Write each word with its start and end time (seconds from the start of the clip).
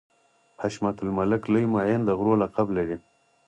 حشمت 0.61 0.97
الملک 1.05 1.43
لوی 1.53 1.65
معین 1.73 2.01
د 2.05 2.09
غرو 2.19 2.33
لقب 2.41 2.67
لري. 2.77 2.97